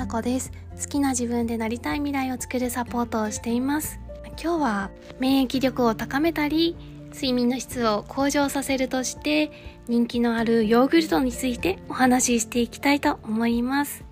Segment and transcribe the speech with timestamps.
[0.00, 0.50] さこです。
[0.80, 4.00] 好きな自分でなりたい未来を作るサポートをしています。
[4.42, 6.74] 今日は免疫力を高めたり
[7.12, 9.50] 睡眠の質を向上させるとして
[9.88, 14.02] 人気のあるヨーグルトについてお話ししていきたいと思います。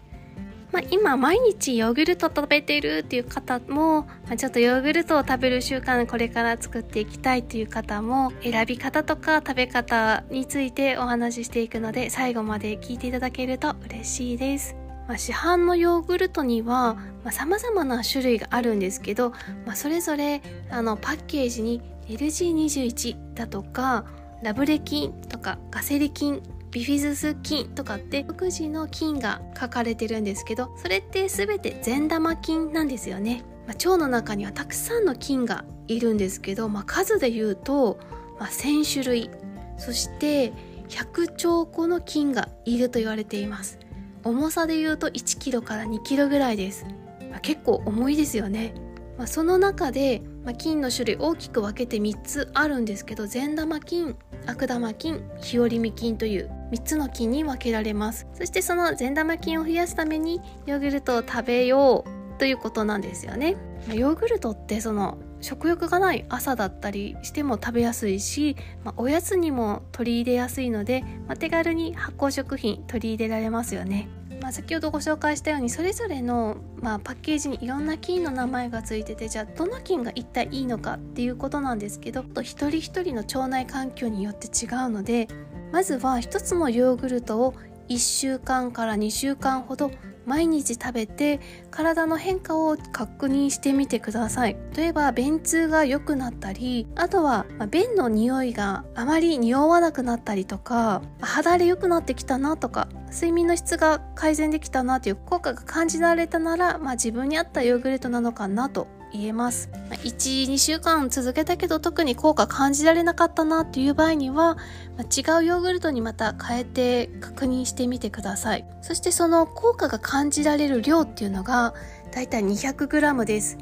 [0.73, 14.88] まあ、今毎日ヨーグルト食べてるっていう方も、ま、ちょっとヨーグルトを食べる習慣これから作っていきたいという方も選び方とか食べ方についてお話ししていくので最後まで聞いていただけると嬉しいです。
[15.09, 16.99] まあ、市販のヨーグルトには
[17.31, 19.31] さまざ、まな種類があるんですけど、
[19.65, 24.05] まあ、それぞれあのパッケージに LG21 だとか
[24.43, 37.99] ラブレ菌とかガセリ菌ビフィズス菌とかって独自の菌が書かれてるんですけどそれって全て善玉菌なんですよね、まあ、腸の中にはたくさんの菌がいるんですけど、まあ、数で言うと、
[38.39, 39.31] まあ、1000種類
[39.79, 40.53] そして
[40.89, 43.79] 100兆個の菌がいると言われています。
[44.25, 46.87] 重さで言うと1キロから2キロぐらいです、
[47.31, 48.75] まあ、結構重いですよね、
[49.17, 54.17] まあ、その中で、まあ、菌の種類大きく分けて3つあるんですけど善玉菌
[54.47, 58.27] 悪玉菌日和見菌という3つの菌に分けられます。
[58.33, 63.57] そしてその善玉菌を増やすためにヨーグルトを食べようということなんですよね。
[63.93, 74.09] ヨーグルトってその食欲がない朝だったりしても食べやすいし、まあ、おやつにも取り入れやすいので、まあ、手軽に発酵食品取り入れられますよね。
[74.41, 85.29] まあ、先ほどご紹介したようにそれぞれの、まあ、パッケージにいろんな菌の名前がついててじゃあどの菌が一体いいのかっていうことなんですけどと一人一人の腸内環境によって違うので
[85.73, 87.55] まずは一つのヨーグルトを
[87.89, 89.91] 1週間から2週間ほど
[90.29, 94.59] 毎日食べて体の変化を確認してみてください。
[94.77, 109.71] 例えば便通が良くなったりあとは、便の匂いがあまり匂わなくなったりとか肌荒れ良くなってきたなとか睡眠の質が改善できたなという効果が感じられたなら、まあ、自分に合ったヨーグルトなのかなと言えます。
[109.91, 114.57] 1、2週間続けたけど特に効果感じられなかったなっていう場合には、
[114.97, 118.67] ま違うヨーグルトにまた変えて確認してみてください。
[118.83, 121.75] そしてその効果が感じられる量っていうのが
[122.13, 123.59] だいたい 200g です。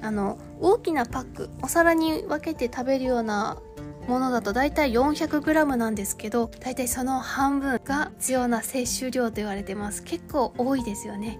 [0.00, 3.58] あの大きなパックお皿に分けて食べるような
[4.06, 11.38] ものだと大体 400g なんですけど大体その半分が必要な摂取量と言われてます結構多いですよね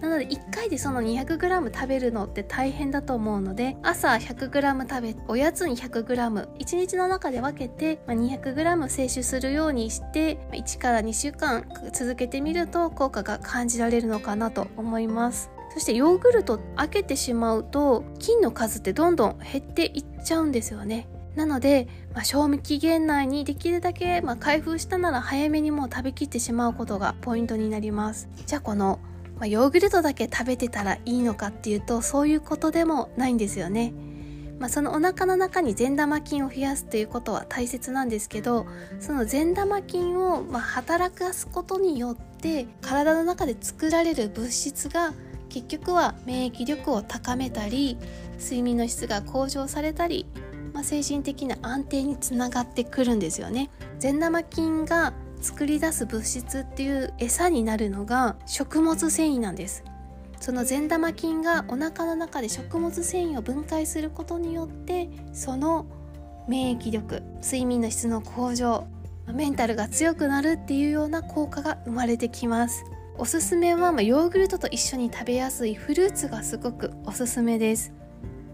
[0.00, 15.50] なので1回でその 200g 食べるのって大変だと思うので朝 100g 食べおやつに 100g1 日の中で分けて 200g 摂取するようにして1から2週間続けてみると効果が感じられるのかなと思います。
[15.74, 21.08] そしてヨーグルト開けてしまうと菌の数ってどんどん減っていっちゃうんですよね。
[21.38, 28.28] なので、まあ、賞味期限内にできるだけ、まあ、開封したなら早めにもう食べきってしまうことがポイントになります。
[28.44, 28.98] じゃあこの
[29.38, 33.92] まあ、ヨーグルトだけ食べてたらいいのかっていうとそういうことでもないんですよね。
[34.58, 38.66] まあ、そのお腹の中に善玉菌を増やすということは大切なんですけど
[38.98, 45.12] その善玉菌をま働かすことによって体の中で作られる物質が
[45.48, 47.98] 結局は免疫力を高めたり
[48.40, 50.26] 睡眠の質が向上されたり、
[50.72, 53.70] まあ、精神的な安定につながってくるんですよね。
[54.00, 59.84] 善玉菌が作り出す物質っていう餌になるのが食物繊維なんです。
[60.40, 65.86] その善玉菌がお腹の中で食物繊維を分解することによってその
[66.46, 68.86] 免疫力睡眠の質の向上
[69.32, 72.84] メンタルが強くなるっていうような効果が生まれてきます。
[73.18, 77.92] おすすめは、ヨーグルトと一緒に食べやすいフルーツがすごくおすすめです、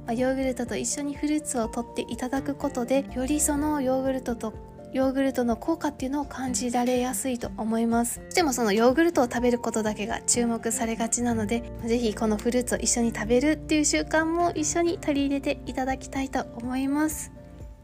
[0.09, 4.55] ヨーグルトと一緒にフルーツを取っていただくことでよりそのヨーグルトと
[4.94, 8.21] ヨーグルトの効果っていうのを感じられやすいと思います。
[8.32, 17.32] でもそのヨーグルトを食べることだけが注目されがちなので是非このフルーツを一緒に食べるっていう習慣も一緒に取り入れていただきたいと思います。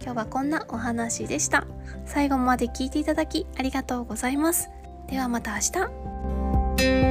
[0.00, 1.66] 今日はこんなお話でした。
[2.06, 4.70] 最後まで聞いていただきありがとうございます。
[5.08, 5.58] ではまた明
[6.78, 7.09] 日。